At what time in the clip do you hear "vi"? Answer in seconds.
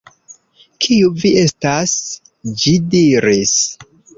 1.23-1.33